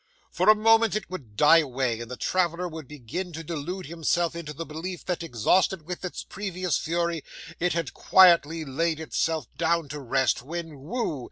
For 0.31 0.49
a 0.49 0.55
moment 0.55 0.95
it 0.95 1.11
would 1.11 1.35
die 1.35 1.59
away, 1.59 1.99
and 1.99 2.09
the 2.09 2.17
traveller 2.17 2.67
would 2.67 2.87
begin 2.87 3.31
to 3.33 3.43
delude 3.43 3.85
himself 3.85 4.35
into 4.35 4.51
the 4.51 4.65
belief 4.65 5.05
that, 5.05 5.21
exhausted 5.21 5.83
with 5.83 6.03
its 6.03 6.23
previous 6.23 6.75
fury, 6.75 7.23
it 7.59 7.73
had 7.73 7.93
quietly 7.93 8.65
laid 8.65 8.99
itself 8.99 9.45
down 9.57 9.89
to 9.89 9.99
rest, 9.99 10.41
when, 10.41 10.79
whoo! 10.79 11.19